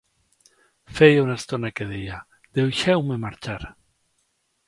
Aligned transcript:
Feia 0.99 1.25
una 1.25 1.35
estona 1.41 1.71
que 1.79 1.87
deia: 1.91 2.17
"Deixeu-me 2.61 3.21
marxar!". 3.29 3.59